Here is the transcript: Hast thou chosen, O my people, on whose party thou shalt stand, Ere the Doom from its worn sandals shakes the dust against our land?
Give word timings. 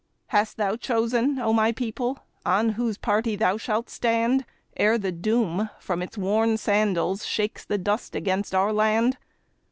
Hast 0.29 0.57
thou 0.57 0.77
chosen, 0.77 1.37
O 1.37 1.53
my 1.53 1.71
people, 1.71 2.17
on 2.43 2.69
whose 2.69 2.97
party 2.97 3.35
thou 3.35 3.57
shalt 3.57 3.87
stand, 3.87 4.45
Ere 4.75 4.97
the 4.97 5.11
Doom 5.11 5.69
from 5.79 6.01
its 6.01 6.17
worn 6.17 6.57
sandals 6.57 7.23
shakes 7.23 7.63
the 7.63 7.77
dust 7.77 8.15
against 8.15 8.55
our 8.55 8.73
land? 8.73 9.17